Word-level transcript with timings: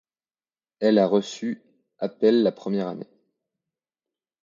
Elle 0.79 0.97
a 0.97 1.05
reçu 1.05 1.61
appels 1.99 2.41
la 2.41 2.51
première 2.51 2.87
année. 2.87 3.05